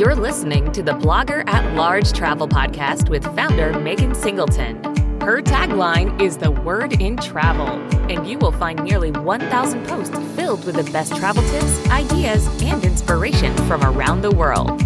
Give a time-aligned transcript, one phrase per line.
[0.00, 4.82] You're listening to the Blogger at Large Travel Podcast with founder Megan Singleton.
[5.20, 7.66] Her tagline is the word in travel,
[8.08, 12.82] and you will find nearly 1,000 posts filled with the best travel tips, ideas, and
[12.82, 14.82] inspiration from around the world.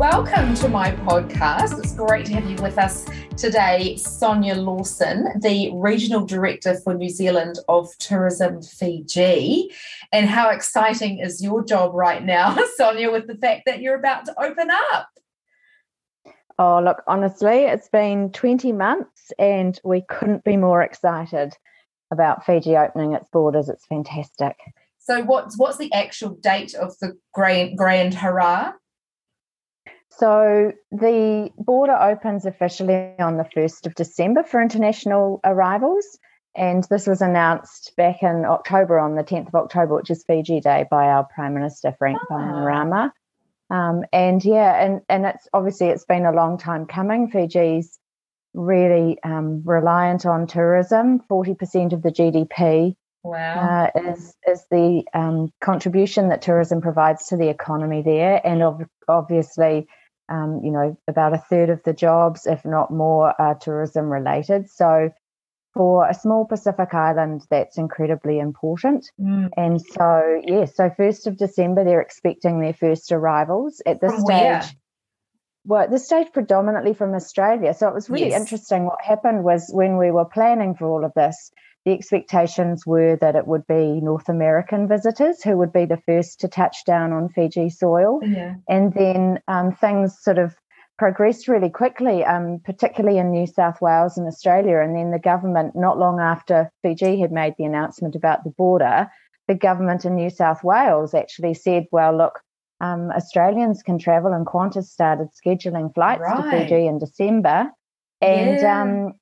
[0.00, 1.78] Welcome to my podcast.
[1.78, 3.04] It's great to have you with us
[3.36, 9.70] today, Sonia Lawson, the Regional Director for New Zealand of Tourism Fiji.
[10.10, 14.24] And how exciting is your job right now, Sonia, with the fact that you're about
[14.24, 15.10] to open up?
[16.58, 21.52] Oh, look, honestly, it's been 20 months and we couldn't be more excited
[22.10, 23.68] about Fiji opening its borders.
[23.68, 24.56] It's fantastic.
[24.98, 28.72] So, what's what's the actual date of the grand, grand hurrah?
[30.10, 36.18] So the border opens officially on the 1st of December for international arrivals.
[36.56, 40.60] And this was announced back in October on the 10th of October, which is Fiji
[40.60, 42.34] Day, by our Prime Minister, Frank oh.
[42.34, 43.12] Bainimarama.
[43.70, 47.30] Um, and yeah, and, and it's obviously it's been a long time coming.
[47.30, 48.00] Fiji's
[48.52, 51.20] really um, reliant on tourism.
[51.30, 53.90] 40% of the GDP wow.
[53.94, 58.44] uh, is, is the um, contribution that tourism provides to the economy there.
[58.44, 59.86] And ov- obviously,
[60.30, 64.70] um, you know, about a third of the jobs, if not more, are tourism related.
[64.70, 65.10] So
[65.74, 69.10] for a small Pacific island, that's incredibly important.
[69.20, 69.50] Mm.
[69.56, 74.76] And so, yeah, so 1st of December, they're expecting their first arrivals at this stage.
[75.64, 77.74] Well, at this stage, predominantly from Australia.
[77.74, 78.40] So it was really Yes.
[78.40, 78.86] interesting.
[78.86, 81.52] What happened was when we were planning for all of this,
[81.84, 86.40] the expectations were that it would be North American visitors who would be the first
[86.40, 88.20] to touch down on Fiji soil.
[88.22, 88.54] Yeah.
[88.68, 90.54] And then um, things sort of
[90.98, 94.80] progressed really quickly, um, particularly in New South Wales and Australia.
[94.80, 99.10] And then the government, not long after Fiji had made the announcement about the border,
[99.48, 102.40] the government in New South Wales actually said, well, look,
[102.82, 107.70] um, Australians can travel, and Qantas started scheduling flights to Fiji in December.
[108.20, 108.82] And Yeah.
[108.82, 109.12] um,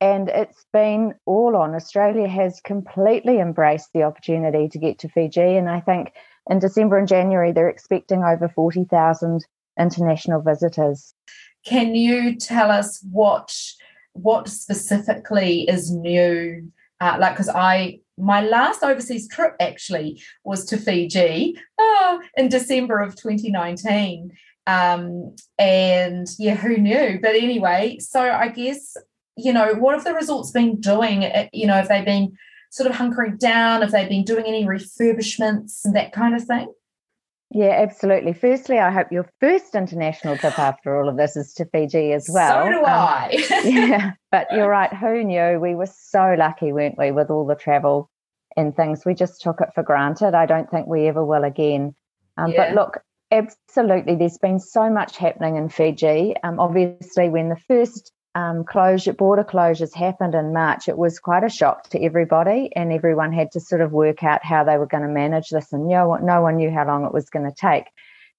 [0.00, 1.74] and it's been all on.
[1.74, 6.12] Australia has completely embraced the opportunity to get to Fiji, and I think
[6.48, 9.46] in December and January they're expecting over forty thousand
[9.78, 11.14] international visitors.
[11.64, 13.54] Can you tell us what
[14.12, 16.70] what specifically is new?
[17.00, 23.00] Uh, like, because I my last overseas trip actually was to Fiji oh, in December
[23.00, 24.32] of 2019.
[24.66, 27.18] Um, and yeah, who knew?
[27.20, 28.96] But anyway, so I guess
[29.36, 31.24] you know what have the resorts been doing?
[31.24, 32.36] Uh, You know, have they been
[32.70, 33.82] sort of hunkering down?
[33.82, 36.72] Have they been doing any refurbishments and that kind of thing?
[37.50, 38.32] Yeah, absolutely.
[38.32, 42.28] Firstly, I hope your first international trip after all of this is to Fiji as
[42.32, 42.64] well.
[42.64, 43.44] So do Um, I.
[43.64, 44.92] yeah, but you're right.
[44.92, 45.60] Who knew?
[45.60, 48.10] We were so lucky, weren't we, with all the travel
[48.56, 49.04] and things.
[49.04, 50.34] We just took it for granted.
[50.34, 51.94] I don't think we ever will again.
[52.36, 52.74] Um, Yeah.
[52.74, 52.98] But look,
[53.30, 56.34] absolutely, there's been so much happening in Fiji.
[56.42, 61.42] Um, obviously, when the first um, closure border closures happened in March, it was quite
[61.42, 64.86] a shock to everybody, and everyone had to sort of work out how they were
[64.86, 67.46] going to manage this, and no one, no one knew how long it was going
[67.46, 67.86] to take.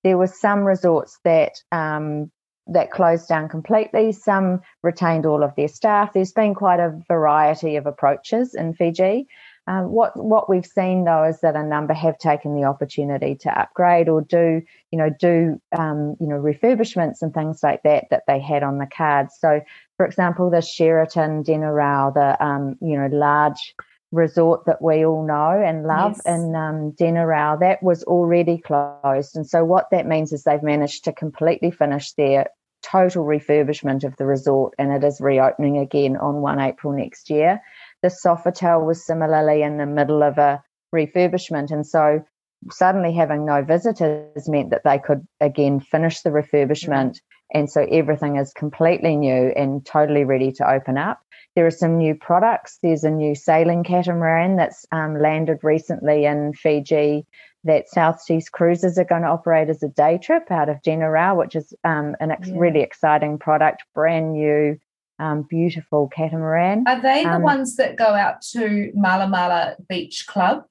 [0.03, 2.31] There were some resorts that um,
[2.68, 4.12] that closed down completely.
[4.12, 6.14] Some retained all of their staff.
[6.14, 9.28] There's been quite a variety of approaches in Fiji.
[9.68, 13.59] Um, what what we've seen though is that a number have taken the opportunity to
[13.59, 18.24] upgrade or do you know do um, you know refurbishments and things like that that
[18.28, 19.35] they had on the cards.
[19.40, 19.59] So,
[19.97, 23.75] for example, the Sheraton Denarau, the um, you know large
[24.12, 26.25] resort that we all know and love Yes.
[26.25, 29.35] in um, Denarau, that was already closed.
[29.35, 32.47] And so, what that means is they've managed to completely finish their
[32.84, 37.59] total refurbishment of the resort, and it is reopening again on 1 April next year.
[38.03, 40.64] The Sofitel was similarly in the middle of a
[40.96, 42.24] refurbishment, and so
[42.72, 47.19] suddenly having no visitors meant that they could again finish the refurbishment,
[47.53, 51.19] and so everything is completely new and totally ready to open up.
[51.56, 52.78] There are some new products.
[52.84, 57.26] There's a new sailing catamaran that's um, landed recently in Fiji
[57.64, 61.35] that South Seas Cruises are going to operate as a day trip out of Denarau,
[61.38, 62.55] which is um, an ex- Yeah.
[62.58, 64.78] really exciting product, brand new,
[65.20, 66.84] um, beautiful catamaran.
[66.88, 70.64] Are they the Um, ones that go out to Mala Mala Beach Club,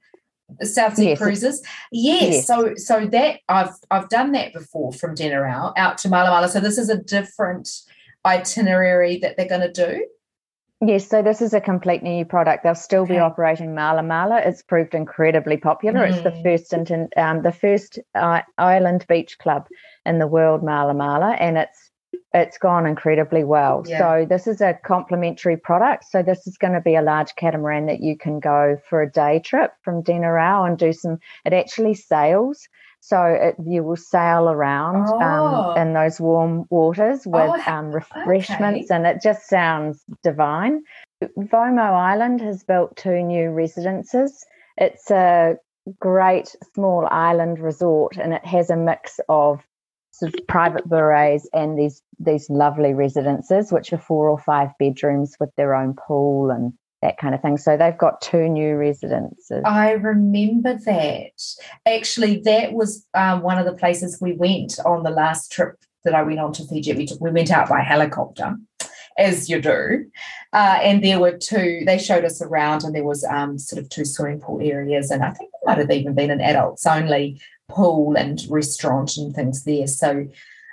[0.58, 1.18] the South Sea Yes.
[1.18, 1.62] Cruises?
[1.92, 2.22] Yes.
[2.32, 2.46] Yes.
[2.46, 6.48] So so that I've I've done that before from Denarau out to Mala Mala.
[6.48, 7.68] So this is a different
[8.24, 10.06] itinerary that they're going to do.
[10.82, 12.62] Yes, so this is a completely new product.
[12.62, 14.40] They'll still be operating Mala Mala.
[14.44, 16.04] It's proved incredibly popular.
[16.04, 16.42] It's the Mm.
[16.42, 19.68] first inter- um, the first uh, island beach club
[20.04, 21.85] in the world, Mala Mala, and it's
[22.34, 23.82] it's gone incredibly well.
[23.86, 23.98] Yeah.
[23.98, 26.04] So this is a complementary product.
[26.10, 29.10] So this is going to be a large catamaran that you can go for a
[29.10, 31.18] day trip from Denarau and do some.
[31.44, 32.68] It actually sails.
[33.00, 35.72] So it, you will sail around um, Oh.
[35.76, 40.82] um, in those warm waters with Oh, um, refreshments, and it just sounds divine.
[41.38, 44.44] Vomo Island has built two new residences.
[44.76, 45.56] It's a
[46.00, 49.62] great small island resort, and it has a mix of
[50.18, 55.36] sort of private bures and these these lovely residences, which are four or five bedrooms
[55.38, 56.72] with their own pool and
[57.02, 57.58] that kind of thing.
[57.58, 59.62] So they've got two new residences.
[59.64, 61.42] I remember that.
[61.86, 66.14] Actually, that was um, one of the places we went on the last trip that
[66.14, 66.94] I went on to Fiji.
[66.94, 68.56] We, took, we went out by helicopter,
[69.18, 70.06] as you do.
[70.54, 73.90] Uh, and there were two, they showed us around, and there was um, sort of
[73.90, 75.10] two swimming pool areas.
[75.10, 79.34] And I think there might have even been an adults only pool and restaurant and
[79.34, 79.86] things there.
[79.86, 80.26] So,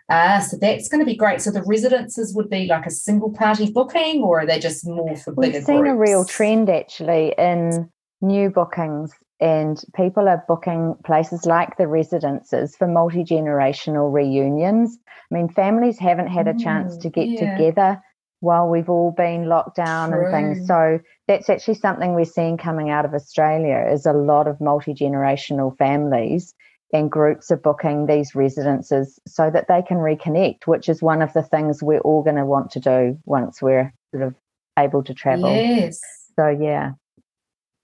[0.09, 1.41] uh, so that's going to be great.
[1.41, 5.15] So the residences would be like a single party booking, or are they just more
[5.15, 7.89] for bigger We've seen a real trend actually in
[8.21, 14.97] new bookings, and people are booking places like the residences for multi generational reunions.
[15.31, 17.57] I mean, families haven't had a chance Mm, to get yeah.
[17.57, 18.01] together
[18.41, 20.67] while we've all been locked down and things.
[20.67, 20.99] So
[21.29, 25.75] that's actually something we're seeing coming out of Australia is a lot of multi generational
[25.77, 26.53] families
[26.93, 31.33] and groups are booking these residences so that they can reconnect, which is one of
[31.33, 34.35] the things we're all going to want to do once we're sort of
[34.77, 35.53] able to travel.
[35.53, 35.99] Yes.
[36.35, 36.91] So yeah,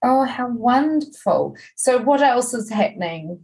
[0.02, 1.56] Oh, how wonderful.
[1.76, 3.40] So, what else is happening?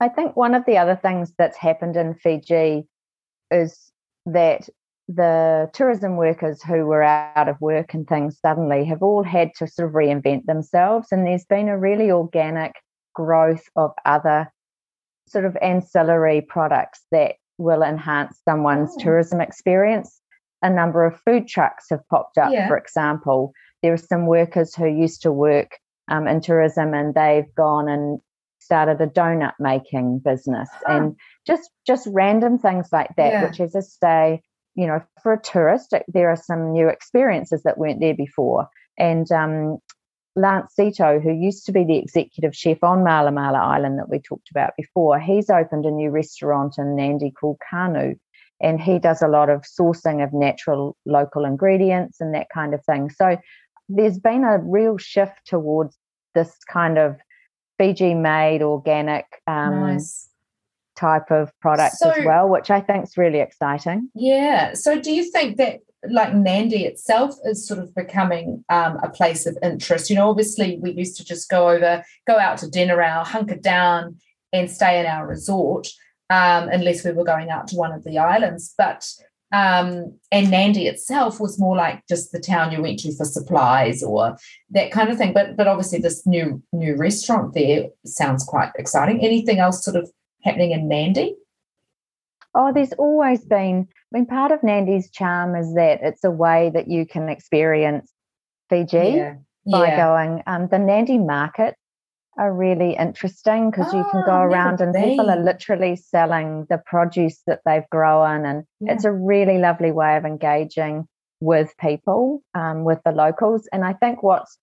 [0.00, 2.86] I think one of the other things that's happened in Fiji
[3.50, 3.92] is
[4.26, 4.68] that
[5.08, 9.66] the tourism workers who were out of work and things suddenly have all had to
[9.66, 11.08] sort of reinvent themselves.
[11.10, 12.72] And there's been a really organic
[13.14, 14.52] growth of other
[15.28, 19.02] sort of ancillary products that will enhance someone's Oh.
[19.02, 20.20] tourism experience.
[20.62, 22.66] A number of food trucks have popped up, Yeah.
[22.68, 23.52] for example.
[23.82, 25.78] There are some workers who used to work
[26.10, 28.18] um, in tourism and they've gone and
[28.60, 30.92] started a donut making business Huh.
[30.92, 31.16] and
[31.46, 33.44] just just random things like that Yeah.
[33.44, 34.40] which is a say
[34.74, 39.30] you know for a tourist there are some new experiences that weren't there before and
[39.32, 39.78] um,
[40.40, 44.18] Lance Seeto, who used to be the executive chef on Mala Mala Island that we
[44.18, 48.16] talked about before, he's opened a new restaurant in Nadi called Kanu.
[48.60, 52.84] And he does a lot of sourcing of natural local ingredients and that kind of
[52.84, 53.08] thing.
[53.10, 53.36] So
[53.88, 55.96] there's been a real shift towards
[56.34, 57.16] this kind of
[57.78, 60.28] Fiji made organic um, nice.
[60.96, 64.10] type of product So- as well, which I think is really exciting.
[64.14, 64.74] Yeah.
[64.74, 65.78] So, do you think that,
[66.08, 70.10] like Nadi itself, is sort of becoming um, a place of interest?
[70.10, 74.18] You know, obviously, we used to just go over, go out to Denarau, hunker down,
[74.52, 75.88] and stay in our resort,
[76.30, 78.74] um, unless we were going out to one of the islands.
[78.78, 79.10] But
[79.50, 84.02] um, and Nadi itself was more like just the town you went to for supplies
[84.02, 84.36] or
[84.70, 85.32] that kind of thing.
[85.32, 89.20] But but obviously, this new new restaurant there sounds quite exciting.
[89.20, 90.10] Anything else sort of
[90.42, 91.32] happening in Nadi?
[92.54, 96.70] Oh, there's always been, I mean, part of Nadi's charm is that it's a way
[96.74, 98.12] that you can experience
[98.70, 99.22] Fiji.
[99.70, 99.96] by yeah.
[99.96, 100.42] going.
[100.46, 101.76] Um, the Nadi markets
[102.38, 106.78] are really interesting because you can Oh, go around and people are literally selling the
[106.86, 111.06] produce that they've grown, and it's a really lovely way of engaging
[111.40, 113.68] with people, um, with the locals.
[113.72, 114.58] And I think what's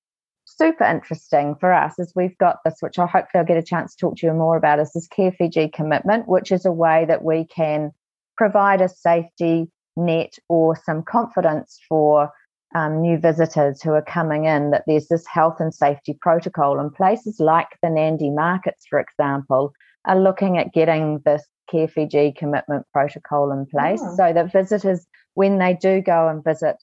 [0.57, 3.95] super interesting for us is we've got this, which I hopefully I'll get a chance
[3.95, 7.05] to talk to you more about, is this Care Fiji commitment, which is a way
[7.05, 7.91] that we can
[8.37, 12.29] provide a safety net or some confidence for
[12.75, 16.93] um, new visitors who are coming in that there's this health and safety protocol and
[16.93, 19.71] places like the Nadi markets, for example,
[20.05, 24.15] are looking at getting this Care Fiji commitment protocol in place Oh.
[24.15, 26.75] so that visitors, when they do go and visit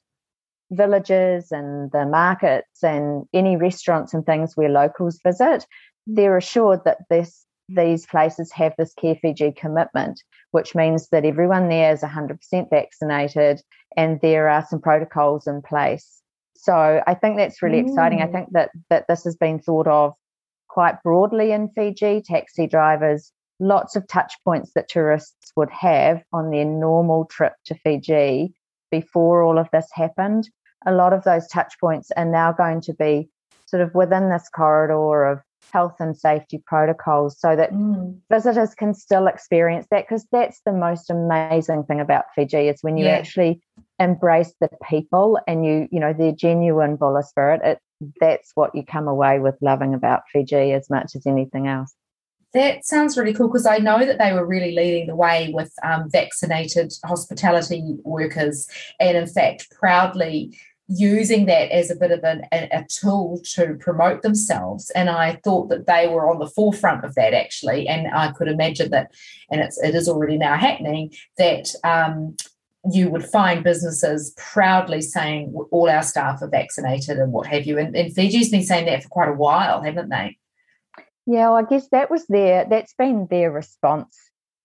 [0.73, 5.67] villages and the markets and any restaurants and things where locals visit,
[6.07, 11.69] they're assured that this these places have this Care Fiji commitment, which means that everyone
[11.69, 13.63] there is 100% vaccinated
[13.97, 16.21] and there are some protocols in place.
[16.57, 18.21] So I think that's really exciting.
[18.21, 18.33] I Mm.
[18.33, 20.15] think that that this has been thought of
[20.69, 22.23] quite broadly in Fiji.
[22.23, 27.75] Taxi drivers, lots of touch points that tourists would have on their normal trip to
[27.75, 28.55] Fiji
[28.91, 30.49] before all of this happened.
[30.87, 33.29] A lot of those touch points are now going to be
[33.67, 35.41] sort of within this corridor of
[35.73, 38.19] health and safety protocols so that Mm.
[38.31, 42.99] visitors can still experience that because that's the most amazing thing about Fiji is when
[42.99, 43.17] you Yeah.
[43.17, 43.63] actually
[43.99, 47.79] embrace the people and you you know their genuine Bula spirit it
[48.21, 51.95] that's what you come away with loving about Fiji as much as anything else
[52.53, 55.73] That sounds really cool because I know that they were really leading the way with
[55.83, 58.69] um, vaccinated hospitality workers,
[59.01, 60.59] and in fact, proudly
[60.95, 64.91] using that as a bit of an, a, tool to promote themselves.
[64.91, 67.89] And I thought that they were on the forefront of that actually.
[67.89, 69.13] And I could imagine that,
[69.51, 72.37] and it's it is already now happening, that um,
[72.91, 77.79] you would find businesses proudly saying all our staff are vaccinated and what have you.
[77.79, 80.37] And, and Fiji's been saying that for quite a while, haven't they?
[81.27, 84.17] Yeah, well, I guess that was their that's been their response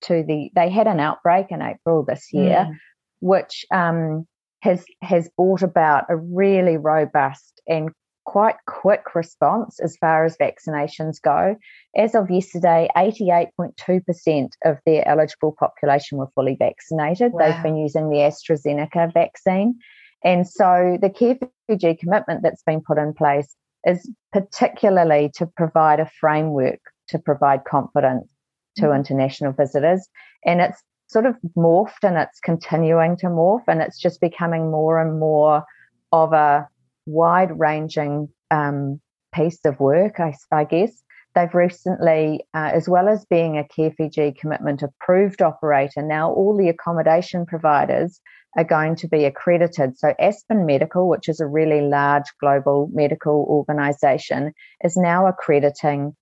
[0.02, 2.76] to the they had an outbreak in April this year, mm.
[3.20, 4.28] which um,
[4.62, 7.92] has has brought about a really robust and
[8.26, 11.56] quite quick response as far as vaccinations go.
[11.96, 17.32] As of yesterday, 88.2% of their eligible population were fully vaccinated.
[17.32, 17.40] Wow.
[17.40, 19.80] They've been using the AstraZeneca vaccine.
[20.26, 21.38] And so the Care
[21.68, 27.64] Fiji commitment that's been put in place is particularly to provide a framework to provide
[27.64, 28.30] confidence
[28.76, 28.96] to mm-hmm.
[28.96, 30.08] international visitors.
[30.46, 35.02] And it's sort of morphed and it's continuing to morph and it's just becoming more
[35.02, 35.64] and more
[36.12, 36.68] of a
[37.06, 39.00] wide ranging um,
[39.34, 40.92] piece of work, I, I guess.
[41.36, 46.58] They've recently, uh, as well as being a Care Fiji commitment approved operator, now all
[46.58, 48.20] the accommodation providers
[48.58, 50.00] are going to be accredited.
[50.00, 54.52] So, Aspen Medical, which is a really large global medical organization,
[54.84, 56.16] is now accrediting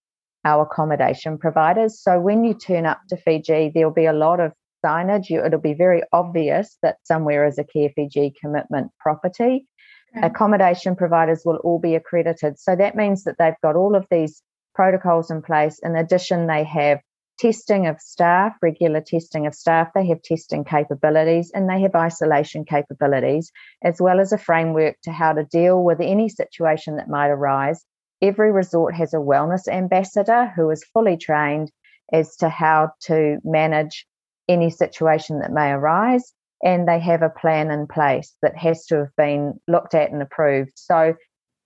[0.44, 2.02] our accommodation providers.
[2.02, 4.52] So, when you turn up to Fiji, there'll be a lot of
[4.86, 5.30] signage.
[5.30, 9.68] You, it'll be very obvious that somewhere is a Care Fiji commitment property.
[10.16, 10.28] Okay.
[10.28, 12.60] Accommodation providers will all be accredited.
[12.60, 14.42] So that means that they've got all of these
[14.74, 15.80] protocols in place.
[15.84, 17.00] In addition, they have
[17.38, 22.64] testing of staff, regular testing of staff, they have testing capabilities, and they have isolation
[22.66, 23.52] capabilities,
[23.84, 27.84] as well as a framework to how to deal with any situation that might arise.
[28.22, 31.72] Every resort has a wellness ambassador who is fully trained
[32.14, 34.06] as to how to manage
[34.48, 36.34] any situation that may arise
[36.64, 40.22] and they have a plan in place that has to have been looked at and
[40.22, 40.74] approved.
[40.76, 41.16] So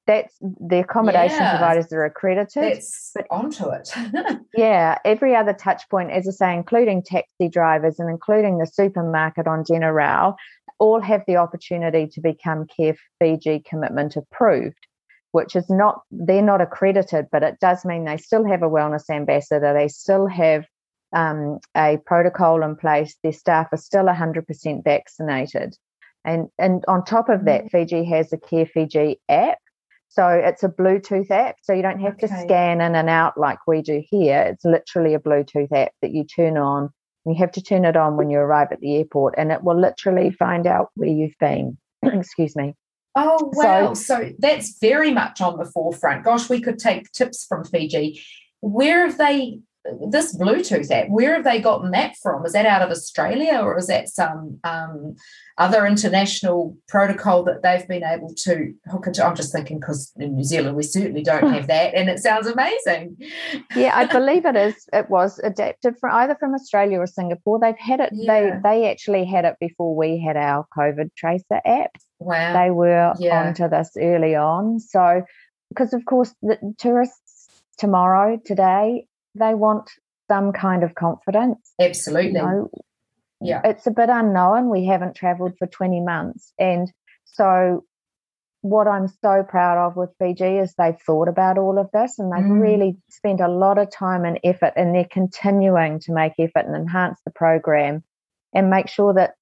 [0.09, 2.63] that's the accommodation yeah, providers are accredited.
[2.63, 3.91] That's but onto it.
[4.55, 9.45] yeah, every other touch point, as I say, including taxi drivers and including the supermarket
[9.45, 10.36] on General,
[10.79, 14.88] all have the opportunity to become Care Fiji commitment approved,
[15.31, 19.12] which is not they're not accredited, but it does mean they still have a wellness
[19.12, 20.65] ambassador, they still have
[21.13, 23.16] um, a protocol in place.
[23.24, 25.75] Their staff are still 100% vaccinated.
[26.25, 27.72] And, and on top of that, mm.
[27.72, 29.60] Fiji has a Care Fiji app.
[30.10, 31.58] So it's a Bluetooth app.
[31.62, 32.28] So you don't have okay.
[32.28, 34.42] to scan in and out like we do here.
[34.42, 36.89] It's literally a Bluetooth app that you turn on.
[37.25, 39.80] You have to turn it on when you arrive at the airport, and it will
[39.80, 41.78] literally find out where you've been.
[42.04, 42.74] Excuse me.
[43.16, 43.94] Oh, wow.
[43.94, 46.24] So, so that's very much on the forefront.
[46.24, 48.24] Gosh, we could take tips from Fiji.
[48.62, 49.60] Where have they
[50.10, 52.46] this Bluetooth app, where have they gotten that from?
[52.46, 55.15] Is that out of Australia or is that some um,
[55.58, 59.25] other international protocol that they've been able to hook into?
[59.25, 62.48] I'm just thinking because in New Zealand we certainly don't have that, and it sounds
[62.48, 63.17] amazing.
[63.75, 64.88] Yeah, I believe it is.
[64.93, 67.60] It was adapted from either from Australia or Singapore.
[67.60, 68.10] They've had it.
[68.13, 68.60] Yeah.
[68.63, 71.91] They they actually had it before we had our COVID tracer app.
[72.19, 73.48] Wow, they were yeah.
[73.48, 74.79] onto this early on.
[74.79, 75.24] So
[75.69, 79.08] because of course the tourists tomorrow today
[79.39, 79.89] they want
[80.29, 81.74] some kind of confidence.
[81.79, 82.39] Absolutely.
[82.39, 82.69] You know,
[83.41, 83.62] yeah.
[83.63, 84.69] It's a bit unknown.
[84.69, 86.53] We haven't traveled for 20 months.
[86.60, 86.91] And
[87.25, 87.86] so,
[88.62, 92.29] what I'm so proud of with Fiji is they've thought about all of this and
[92.29, 92.62] they've mm.
[92.62, 96.75] really spent a lot of time and effort, and they're continuing to make effort and
[96.75, 98.03] enhance the program
[98.53, 99.36] and make sure that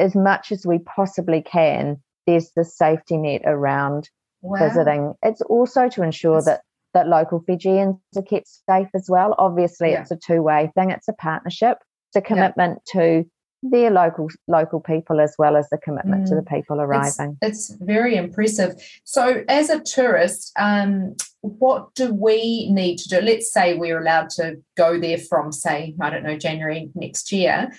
[0.00, 4.10] as much as we possibly can, there's the safety net around
[4.42, 4.58] wow.
[4.58, 5.14] visiting.
[5.22, 6.62] It's also to ensure that
[6.94, 9.34] that local Fijians are kept safe as well.
[9.38, 10.02] Obviously, yeah.
[10.02, 10.90] it's a two way thing.
[10.90, 11.78] It's a partnership.
[12.08, 13.00] It's a commitment yeah.
[13.00, 13.30] to
[13.64, 16.28] their local local people as well as the commitment mm.
[16.28, 16.54] to the mm.
[16.54, 17.38] people arriving.
[17.42, 18.74] It's, it's, very impressive.
[19.04, 23.20] So, as a tourist, um, what do we need to do?
[23.20, 27.70] Let's say we're allowed to go there from, say, I don't know, January next year.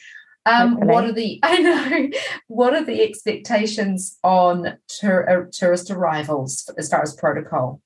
[0.48, 2.10] Um, what are the I know
[2.48, 4.76] what are the expectations on uh,
[5.52, 7.82] tourist arrivals as far as protocol?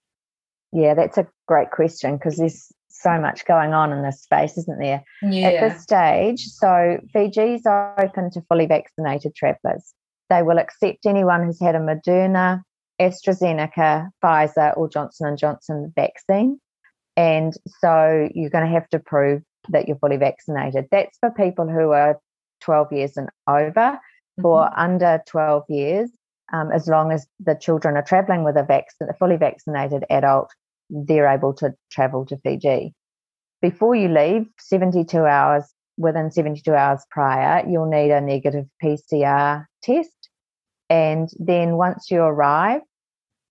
[0.71, 4.79] Yeah, that's a great question because there's so much going on in this space, isn't
[4.79, 5.03] there?
[5.21, 5.47] Yeah.
[5.47, 9.93] At this stage, so Fiji's are open to fully vaccinated travellers.
[10.29, 12.61] They will accept anyone who's had a Moderna,
[13.01, 16.59] AstraZeneca, Pfizer, or Johnson and Johnson vaccine,
[17.15, 20.85] and so you're going to have to prove that you're fully vaccinated.
[20.91, 22.19] That's for people who are
[22.61, 23.99] 12 years and over.
[24.41, 24.79] For mm-hmm.
[24.79, 26.09] under 12 years,
[26.53, 30.49] um, as long as the children are travelling with a, vac- a fully vaccinated adult,
[30.89, 32.93] they're able to travel to Fiji.
[33.61, 35.63] Before you leave, 72 hours,
[35.97, 40.29] within 72 hours prior, you'll need a negative PCR test.
[40.89, 42.81] And then once you arrive,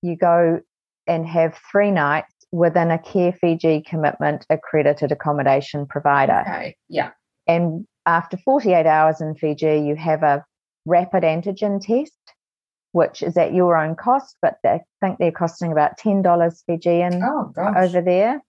[0.02, 0.60] you go
[1.06, 6.42] and have three nights within a Care Fiji commitment accredited accommodation provider.
[6.46, 6.76] Okay.
[6.88, 7.10] Yeah.
[7.46, 10.44] And after 48 hours in Fiji, you have a
[10.86, 12.17] rapid antigen test,
[12.98, 17.52] which is at your own cost, but I think they're costing about $10 Fijian Oh
[17.56, 18.42] over there.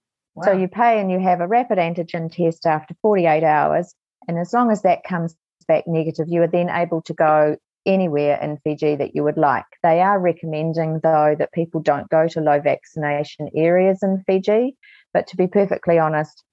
[0.44, 3.94] So you pay and you have a rapid antigen test after 48 hours.
[4.27, 5.36] And as long as that comes
[5.68, 9.65] back negative, you are then able to go anywhere in Fiji that you would like.
[9.84, 14.75] They are recommending, though, that people don't go to low vaccination areas in Fiji.
[15.13, 16.44] But to be perfectly honest,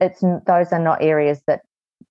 [0.00, 1.60] it's those are not areas that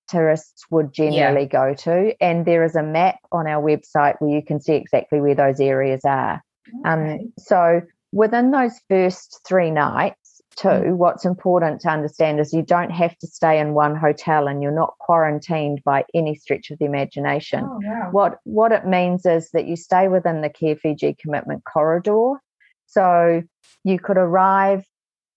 [0.08, 2.14] tourists would generally go to.
[2.20, 5.60] And there is a map on our website where you can see exactly where those
[5.60, 6.42] areas are.
[6.84, 10.96] Um, so within those first three nights, too, Mm.
[10.98, 14.70] what's important to understand is you don't have to stay in one hotel and you're
[14.70, 17.64] not quarantined by any stretch of the imagination.
[17.64, 18.08] Oh wow.
[18.12, 22.34] What what it means is that you stay within the Care Fiji commitment corridor.
[22.86, 23.42] So
[23.82, 24.84] you could arrive,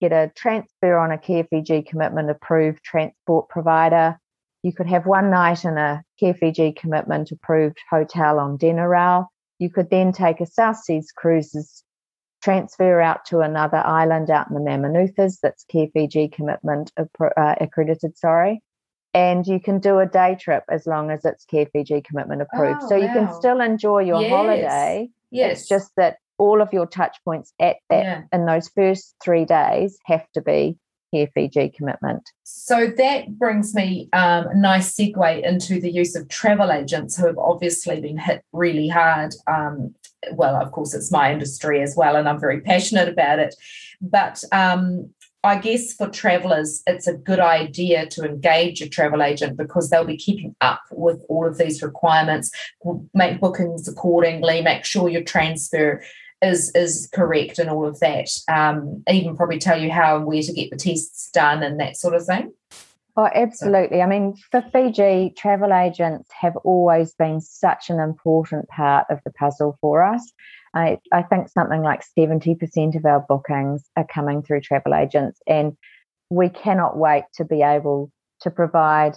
[0.00, 4.18] get a transfer on a Care Fiji commitment approved transport provider.
[4.62, 9.26] You could have one night in a Care Fiji commitment approved hotel on Denarau.
[9.58, 11.82] You could then take a South Seas Cruises
[12.42, 18.16] transfer out to another island out in the Mamanucas that's Care Fiji commitment uh, accredited,
[18.16, 18.62] sorry.
[19.14, 22.80] And you can do a day trip as long as it's Care Fiji commitment approved.
[22.82, 24.30] Oh, so you can still enjoy your Yes.
[24.30, 25.08] holiday.
[25.30, 25.60] yes.
[25.60, 28.22] It's just that all of your touch points at that yeah.
[28.32, 30.78] in those first three days have to be
[31.12, 32.28] Care Fiji commitment.
[32.44, 37.26] So that brings me um, a nice segue into the use of travel agents who
[37.26, 39.34] have obviously been hit really hard.
[39.46, 39.94] Um,
[40.32, 43.54] well, of course, it's my industry as well, and I'm very passionate about it.
[44.00, 45.10] But um,
[45.44, 50.04] I guess for travelers, it's a good idea to engage a travel agent because they'll
[50.04, 52.50] be keeping up with all of these requirements,
[53.14, 56.02] make bookings accordingly, make sure your transfer
[56.42, 58.28] is is correct and all of that.
[58.48, 61.96] Um, even probably tell you how and where to get the tests done and that
[61.96, 62.52] sort of thing.
[63.16, 64.00] Oh, absolutely.
[64.00, 69.32] I mean, for Fiji, travel agents have always been such an important part of the
[69.32, 70.32] puzzle for us.
[70.72, 75.76] I, I think something like 70% of our bookings are coming through travel agents, and
[76.30, 78.12] we cannot wait to be able
[78.42, 79.16] to provide,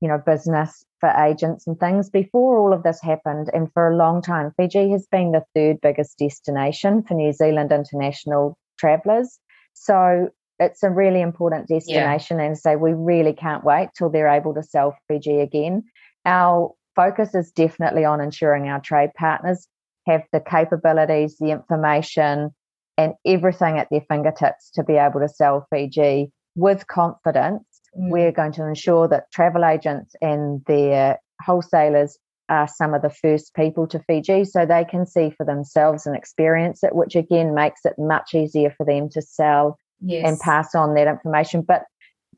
[0.00, 2.10] you know, business for agents and things.
[2.10, 5.80] Before all of this happened, and for a long time, Fiji has been the third
[5.80, 9.38] biggest destination for New Zealand international travellers.
[9.74, 14.54] So it's a really important destination and so we really can't wait till they're able
[14.54, 15.84] to sell Fiji again.
[16.24, 19.68] Our focus is definitely on ensuring our trade partners
[20.08, 22.50] have the capabilities, the information,
[22.96, 27.62] and everything at their fingertips to be able to sell Fiji with confidence.
[27.96, 28.10] Mm.
[28.10, 33.54] We're going to ensure that travel agents and their wholesalers are some of the first
[33.54, 37.84] people to Fiji so they can see for themselves and experience it, which again makes
[37.84, 40.26] it much easier for them to sell yes.
[40.26, 41.62] and pass on that information.
[41.62, 41.84] But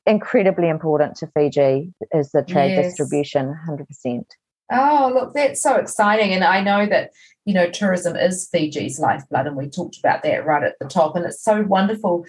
[0.06, 2.86] incredibly important to Fiji is the trade Yes.
[2.86, 4.24] distribution, 100%.
[4.72, 6.32] Oh, look, that's so exciting.
[6.32, 7.10] And I know that,
[7.44, 11.16] you know, tourism is Fiji's lifeblood, and we talked about that right at the top.
[11.16, 12.24] And it's so wonderful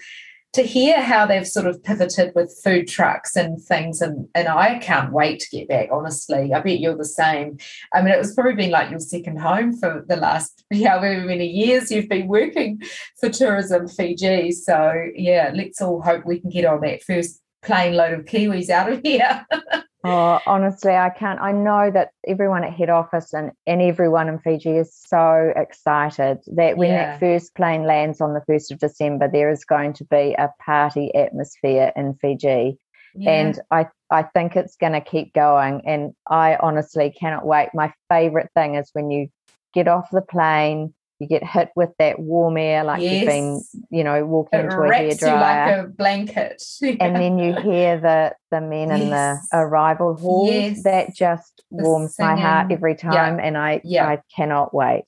[0.52, 4.02] to hear how they've sort of pivoted with food trucks and things.
[4.02, 6.52] And, and I can't wait to get back, honestly.
[6.52, 7.58] I bet you're the same.
[7.94, 11.46] I mean, it was probably been like your second home for the last, however many
[11.46, 12.82] years you've been working
[13.18, 14.52] for Tourism Fiji.
[14.52, 18.68] So, yeah, let's all hope we can get on that first plane load of Kiwis
[18.68, 19.46] out of here.
[20.04, 21.40] Oh, honestly, I can't.
[21.40, 26.38] I know that everyone at head office and, and everyone in Fiji is so excited
[26.48, 27.12] that when Yeah.
[27.12, 30.50] that first plane lands on the 1st of December, there is going to be a
[30.64, 32.78] party atmosphere in Fiji.
[33.14, 33.30] Yeah.
[33.30, 35.82] and I I think it's going to keep going.
[35.86, 37.68] And I honestly cannot wait.
[37.74, 39.28] My favorite thing is when you
[39.74, 44.04] get off the plane, you get hit with that warm air, like you've been, you
[44.04, 46.62] know, walking it into a wraps you like a blanket.
[46.82, 50.50] and then you hear the the men in the arrival hall.
[50.52, 50.82] Yes.
[50.82, 54.06] That just The warms my heart every time, and I Yeah.
[54.06, 55.04] I cannot wait.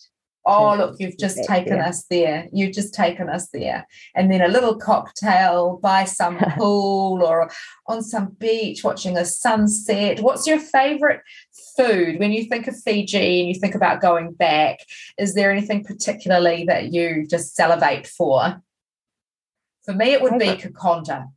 [0.46, 1.84] Oh, look, you've just taken there.
[1.84, 2.48] us there.
[2.52, 3.86] You've just taken us there.
[4.14, 7.50] And then a little cocktail by some pool or
[7.86, 10.20] on some beach watching a sunset.
[10.20, 11.22] What's your favorite
[11.76, 14.80] food when you think of Fiji and you think about going back?
[15.18, 18.62] Is there anything particularly that you just salivate for?
[19.84, 21.28] For me, it would be kokoda.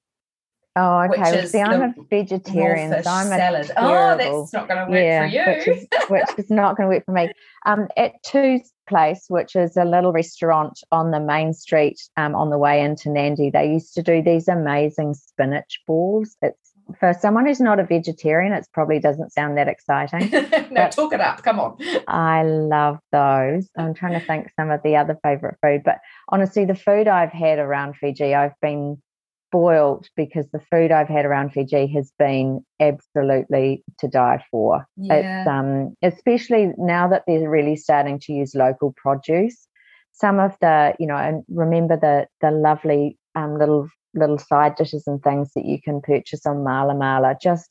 [0.75, 1.39] Oh, okay.
[1.39, 3.71] Is see, I'm a vegetarian, so I'm a salad.
[3.77, 5.57] Oh, that's not going to work yeah, for you.
[5.57, 7.31] which is which is not going to work for me.
[7.65, 12.49] Um, at Tu's Place, which is a little restaurant on the main street, um, on
[12.49, 16.37] the way into Nadi, they used to do these amazing spinach balls.
[16.41, 20.29] It's for someone who's not a vegetarian, it probably doesn't sound that exciting.
[20.71, 21.43] no, talk it up.
[21.43, 21.77] Come on.
[22.07, 23.69] I love those.
[23.77, 27.31] I'm trying to think some of the other favorite food, but honestly, the food I've
[27.31, 29.01] had around Fiji, I've been
[29.47, 34.85] spoiled because the food I've had around Fiji has been absolutely to die for.
[34.97, 35.15] Yeah.
[35.41, 39.67] It's um especially now that they're really starting to use local produce.
[40.11, 45.03] Some of the, you know, and remember the the lovely um, little little side dishes
[45.07, 47.35] and things that you can purchase on Mala Mala.
[47.41, 47.69] Just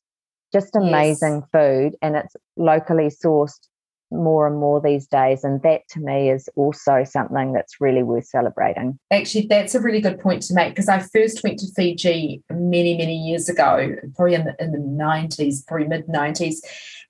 [0.53, 1.49] just amazing yes.
[1.53, 3.59] food and it's locally sourced
[4.11, 5.45] more and more these days.
[5.45, 8.99] And that to me is also something that's really worth celebrating.
[9.11, 12.97] Actually, that's a really good point to make because I first went to Fiji many,
[12.97, 16.57] many years ago, probably in the, in the 90s, probably mid 90s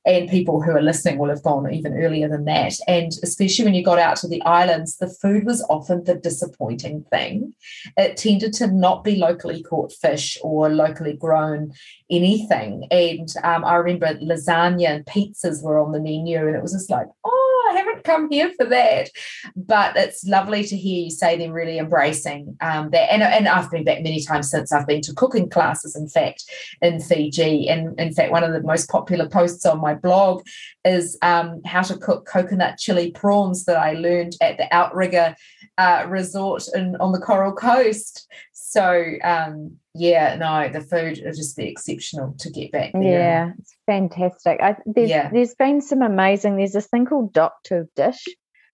[0.06, 2.74] and people who are listening will have gone even earlier than that.
[2.86, 7.04] And especially when you got out to the islands, the food was often the disappointing
[7.10, 7.54] thing.
[7.96, 11.72] It tended to not be locally caught fish or locally grown
[12.08, 12.86] anything.
[12.90, 16.88] And um, I remember lasagna and pizzas were on the menu, and it was just
[16.88, 17.45] like, oh,
[17.76, 19.10] haven't come here for that.
[19.54, 23.12] But it's lovely to hear you say they're really embracing um, that.
[23.12, 26.44] And, and I've been back many times since I've been to cooking classes, in fact,
[26.82, 27.68] in Fiji.
[27.68, 30.44] And in fact, one of the most popular posts on my blog
[30.86, 35.34] is um, how to cook coconut chili prawns that I learned at the Outrigger
[35.76, 38.26] uh, resort in, on the Coral Coast.
[38.52, 43.02] So um, yeah, no, the food will just be exceptional to get back there.
[43.02, 44.60] Yeah, it's fantastic.
[44.62, 45.30] I, there's yeah.
[45.30, 46.56] there's been some amazing.
[46.56, 48.24] There's this thing called Dock to Dish,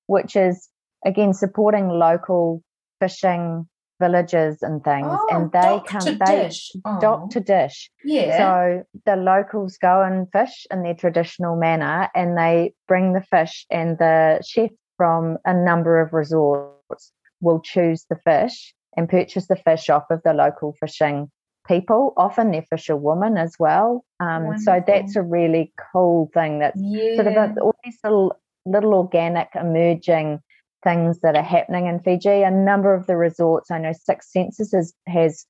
[0.07, 0.69] which is
[1.05, 2.63] again supporting local
[3.01, 3.69] fishing
[4.03, 6.73] villages and things, oh, and they come they dish.
[6.85, 6.99] Oh.
[7.01, 7.91] dock to dish.
[8.05, 8.39] Yeah.
[8.39, 13.67] So the locals go and fish in their traditional manner, and they bring the fish,
[13.71, 19.57] and the chef from a number of resorts will choose the fish and purchase the
[19.57, 21.31] fish off of the local fishing
[21.67, 22.13] people.
[22.17, 24.05] Often they're fisherwomen as well.
[24.21, 26.59] Um, so that's a really cool thing.
[26.59, 27.17] That's yeah.
[27.17, 30.41] sort of a, all these little little organic emerging
[30.83, 32.43] things that are happening in Fiji.
[32.43, 35.47] A number of the resorts, I know Six Senses has, has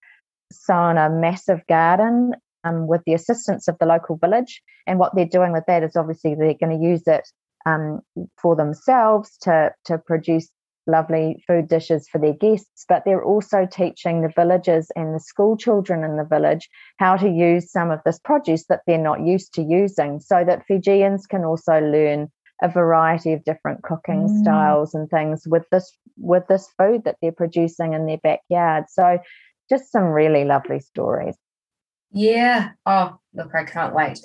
[0.53, 2.33] sown a massive garden
[2.64, 4.62] um, with the assistance of the local village.
[4.87, 7.27] And what they're doing with that is obviously they're going to use it
[7.66, 8.01] um,
[8.40, 10.51] for themselves to to produce
[10.87, 15.57] lovely food dishes for their guests, but they're also teaching the villagers and the school
[15.57, 16.68] children in the village
[16.99, 20.66] how to use some of this produce that they're not used to using so that
[20.66, 22.31] Fijians can also learn
[22.62, 24.40] a variety of different cooking mm.
[24.40, 28.85] styles and things with this with this food that they're producing in their backyard.
[28.88, 29.18] So
[29.68, 31.37] just some really lovely stories.
[32.12, 32.70] Yeah.
[32.87, 34.20] Oh, look, I can't wait.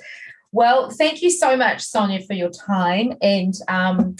[0.51, 3.13] Well, thank you so much, Sonia, for your time.
[3.21, 4.15] And um,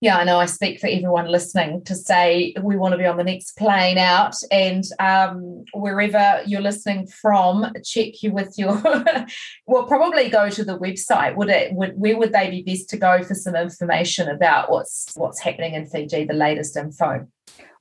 [0.00, 3.16] yeah, I know I speak for everyone listening to say we want to be on
[3.16, 8.80] the next plane out, and um, wherever you're listening from, check you with your.
[9.66, 11.34] well, probably go to the website.
[11.34, 11.72] Would it?
[11.72, 15.74] Would where would they be best to go for some information about what's what's happening
[15.74, 17.26] in Fiji, the latest info?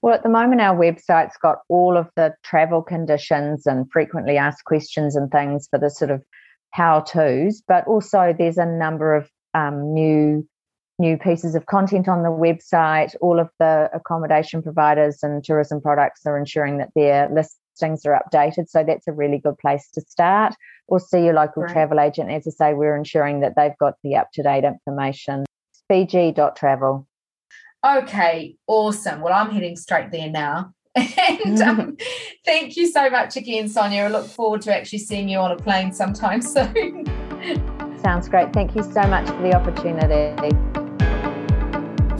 [0.02, 4.64] Well, at the moment, our website's got all of the travel conditions and frequently asked
[4.66, 6.24] questions and things for the sort of
[6.72, 10.48] how tos, but also there's a number of um, new
[11.00, 13.16] new pieces of content on the website.
[13.22, 18.70] All of the accommodation providers and tourism products are ensuring that their listings are updated.
[18.70, 20.56] So that's a really good place to start.
[20.88, 21.74] Or see your local right.
[21.74, 22.32] travel agent.
[22.32, 25.46] As I say, we're ensuring that they've got the up to date information.
[25.90, 27.06] Fiji.travel.
[27.86, 29.22] Okay, awesome.
[29.22, 30.74] Well, I'm heading straight there now.
[31.46, 31.98] And um,
[32.46, 34.06] thank you so much again, Sonia.
[34.06, 37.06] I look forward to actually seeing you on a plane sometime soon.
[38.02, 38.54] Sounds great.
[38.54, 40.87] Thank you so much for the opportunity.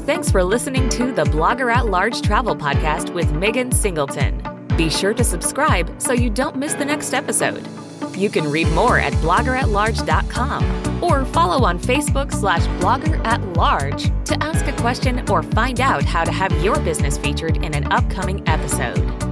[0.08, 4.42] Thanks for listening to the Blogger at Large Travel Podcast with Megan Singleton.
[4.78, 7.68] Be sure to subscribe so you don't miss the next episode.
[8.16, 14.42] You can read more at bloggeratlarge.com or follow on Facebook slash blogger at large to
[14.42, 18.48] ask a question or find out how to have your business featured in an upcoming
[18.48, 19.27] episode.